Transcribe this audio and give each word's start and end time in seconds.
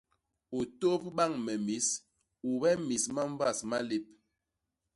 U 0.57 0.59
tôp 0.79 1.01
bañ 1.15 1.31
me 1.45 1.53
mis; 1.67 1.87
ube 2.51 2.71
mis 2.87 3.03
ma 3.13 3.23
mbas 3.31 3.57
malép. 3.69 4.05